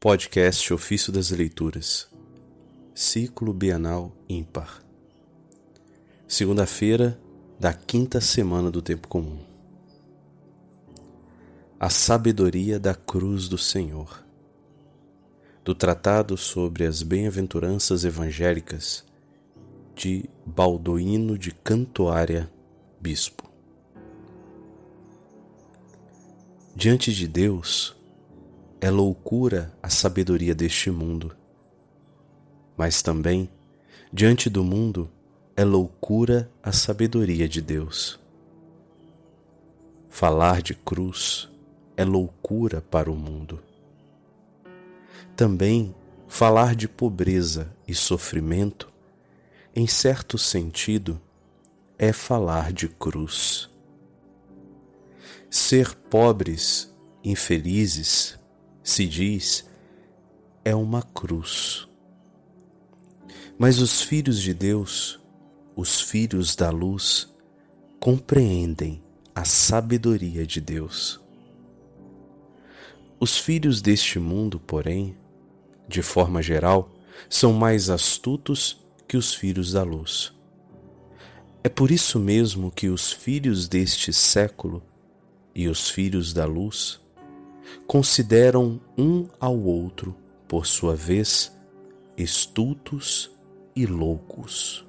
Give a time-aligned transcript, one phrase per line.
[0.00, 2.08] Podcast Ofício das Leituras,
[2.94, 4.80] Ciclo Bienal Ímpar.
[6.28, 7.18] Segunda-feira
[7.58, 9.40] da quinta semana do Tempo Comum.
[11.80, 14.24] A Sabedoria da Cruz do Senhor.
[15.64, 19.04] Do Tratado sobre as Bem-aventuranças Evangélicas
[19.96, 22.48] de Baldoíno de Cantuária,
[23.00, 23.50] Bispo.
[26.76, 27.97] Diante de Deus,
[28.80, 31.36] é loucura a sabedoria deste mundo.
[32.76, 33.50] Mas também,
[34.12, 35.10] diante do mundo,
[35.56, 38.20] é loucura a sabedoria de Deus.
[40.08, 41.48] Falar de cruz
[41.96, 43.60] é loucura para o mundo.
[45.34, 45.94] Também
[46.28, 48.92] falar de pobreza e sofrimento,
[49.74, 51.20] em certo sentido,
[51.98, 53.68] é falar de cruz.
[55.50, 58.38] Ser pobres, infelizes,
[58.88, 59.66] se diz,
[60.64, 61.86] é uma cruz.
[63.58, 65.20] Mas os filhos de Deus,
[65.76, 67.28] os filhos da luz,
[68.00, 69.02] compreendem
[69.34, 71.20] a sabedoria de Deus.
[73.20, 75.14] Os filhos deste mundo, porém,
[75.86, 76.90] de forma geral,
[77.28, 80.32] são mais astutos que os filhos da luz.
[81.62, 84.82] É por isso mesmo que os filhos deste século
[85.54, 86.98] e os filhos da luz
[87.86, 90.14] consideram um ao outro,
[90.46, 91.52] por sua vez,
[92.16, 93.30] estultos
[93.74, 94.86] e loucos.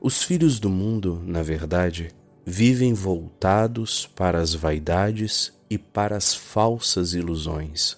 [0.00, 7.12] Os filhos do mundo, na verdade, vivem voltados para as vaidades e para as falsas
[7.12, 7.96] ilusões.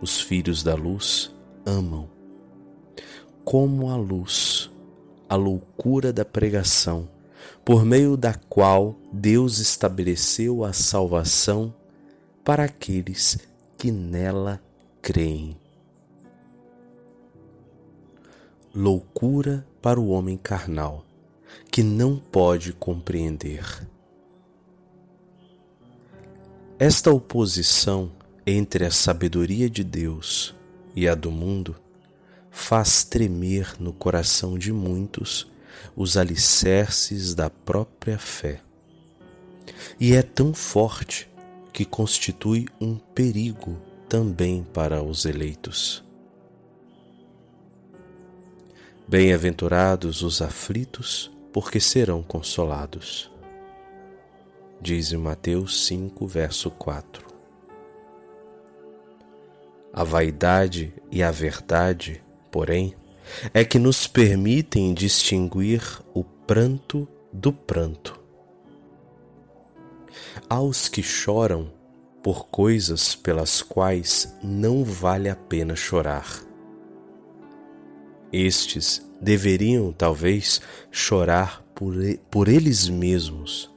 [0.00, 2.08] Os filhos da luz amam,
[3.44, 4.70] como a luz,
[5.28, 7.08] a loucura da pregação
[7.64, 11.74] por meio da qual Deus estabeleceu a salvação
[12.44, 13.38] para aqueles
[13.76, 14.60] que nela
[15.02, 15.56] creem.
[18.74, 21.04] Loucura para o homem carnal,
[21.70, 23.64] que não pode compreender.
[26.78, 28.12] Esta oposição
[28.46, 30.54] entre a sabedoria de Deus
[30.94, 31.74] e a do mundo
[32.50, 35.50] faz tremer no coração de muitos
[35.94, 38.60] os alicerces da própria fé.
[39.98, 41.28] E é tão forte
[41.72, 43.76] que constitui um perigo
[44.08, 46.04] também para os eleitos.
[49.08, 53.30] Bem-aventurados os aflitos, porque serão consolados.
[54.80, 57.26] Diz Mateus 5, verso 4.
[59.92, 62.94] A vaidade e a verdade, porém,
[63.52, 65.82] é que nos permitem distinguir
[66.14, 68.20] o pranto do pranto.
[70.48, 71.70] Aos que choram
[72.22, 76.42] por coisas pelas quais não vale a pena chorar.
[78.32, 80.60] Estes deveriam, talvez,
[80.90, 81.94] chorar por,
[82.30, 83.70] por eles mesmos.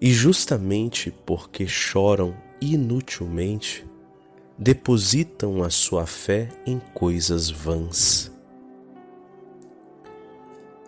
[0.00, 3.86] E justamente porque choram inutilmente,
[4.58, 8.35] depositam a sua fé em coisas vãs.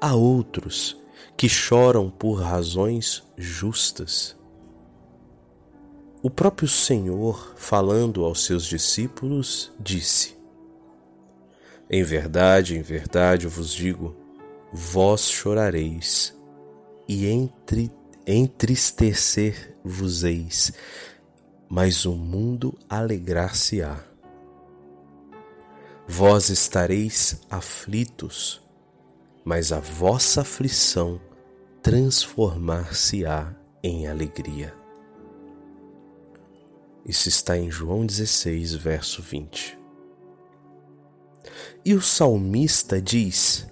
[0.00, 0.96] Há outros
[1.36, 4.36] que choram por razões justas.
[6.22, 10.36] O próprio Senhor, falando aos seus discípulos, disse:
[11.90, 14.14] Em verdade, em verdade vos digo,
[14.72, 16.32] vós chorareis
[17.08, 17.90] e entre,
[18.24, 20.72] entristecer-vos-eis,
[21.68, 23.98] mas o mundo alegrar-se-á.
[26.06, 28.62] Vós estareis aflitos,
[29.48, 31.18] mas a vossa aflição
[31.82, 34.74] transformar-se-á em alegria.
[37.02, 39.78] Isso está em João 16, verso 20.
[41.82, 43.66] E o salmista diz: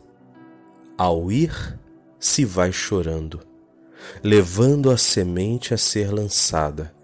[0.97, 1.79] Ao ir,
[2.19, 3.43] se vai chorando,
[4.25, 6.95] levando a semente a ser lançada,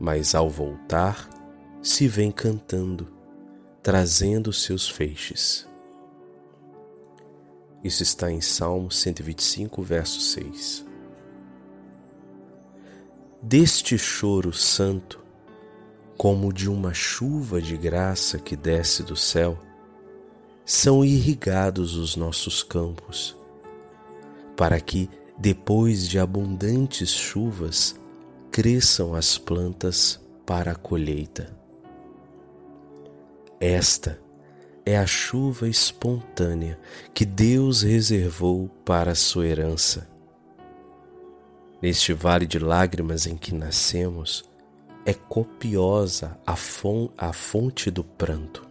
[0.00, 1.28] mas ao voltar,
[1.82, 3.12] se vem cantando,
[3.82, 5.68] trazendo seus feixes.
[7.86, 10.84] Isso está em Salmo 125, verso 6.
[13.40, 15.24] Deste choro santo,
[16.16, 19.56] como de uma chuva de graça que desce do céu,
[20.64, 23.36] são irrigados os nossos campos,
[24.56, 27.94] para que, depois de abundantes chuvas,
[28.50, 31.56] cresçam as plantas para a colheita.
[33.60, 34.25] Esta
[34.88, 36.78] é a chuva espontânea
[37.12, 40.08] que Deus reservou para a sua herança.
[41.82, 44.48] Neste vale de lágrimas em que nascemos,
[45.04, 46.54] é copiosa a,
[47.32, 48.64] fonte do pranto.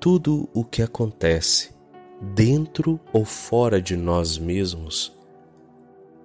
[0.00, 1.70] Tudo o que acontece,
[2.20, 5.12] dentro ou fora de nós mesmos,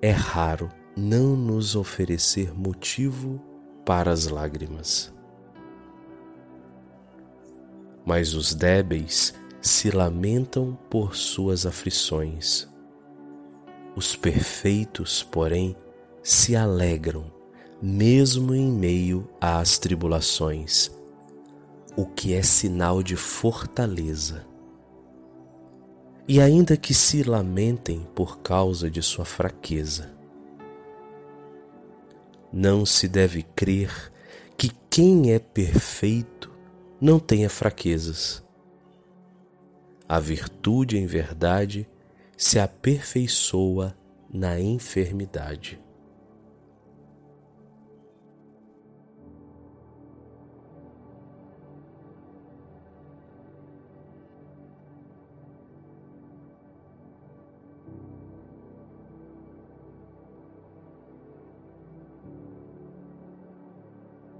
[0.01, 3.39] é raro não nos oferecer motivo
[3.85, 5.13] para as lágrimas.
[8.05, 12.67] Mas os débeis se lamentam por suas aflições.
[13.95, 15.75] Os perfeitos, porém,
[16.23, 17.25] se alegram
[17.81, 20.91] mesmo em meio às tribulações,
[21.95, 24.45] o que é sinal de fortaleza.
[26.27, 30.11] E ainda que se lamentem por causa de sua fraqueza,
[32.53, 34.11] não se deve crer
[34.55, 36.50] que quem é perfeito
[37.01, 38.43] não tenha fraquezas.
[40.07, 41.87] A virtude, em verdade,
[42.37, 43.97] se aperfeiçoa
[44.31, 45.79] na enfermidade.